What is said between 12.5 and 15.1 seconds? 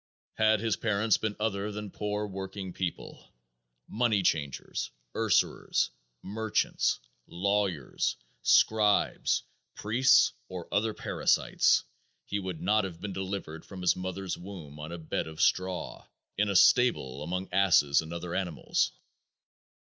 not have been delivered from His mother's womb on a